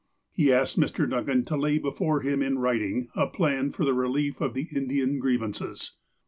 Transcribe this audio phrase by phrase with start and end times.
[0.31, 1.07] He asked Mr.
[1.07, 5.19] Duncan to lay before him in writing a plan for the relief of the Indian
[5.19, 5.91] grievances.